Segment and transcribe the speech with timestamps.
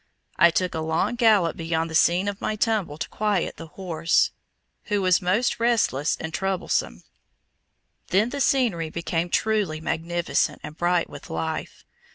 [0.37, 4.31] I took a long gallop beyond the scene of my tumble to quiet the horse,
[4.85, 7.03] who was most restless and troublesome.
[8.07, 11.85] Then the scenery became truly magnificent and bright with life.